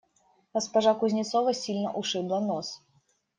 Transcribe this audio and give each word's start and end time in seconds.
Госпожа 0.55 0.93
Кузнецова 0.95 1.53
сильно 1.53 1.91
ушибла 1.93 2.39
нос. 2.39 2.67